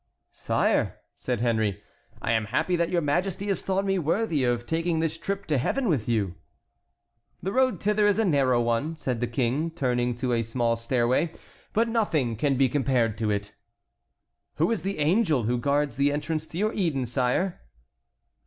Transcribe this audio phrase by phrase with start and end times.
[0.33, 1.79] "Sire," said Henry,
[2.23, 5.59] "I am happy that your Majesty has thought me worthy of taking this trip to
[5.59, 6.33] Heaven with you."
[7.43, 11.31] "The road thither is a narrow one," said the King, turning to a small stairway,
[11.71, 13.53] "but nothing can be compared to it."
[14.55, 17.61] "Who is the angel who guards the entrance to your Eden, sire?"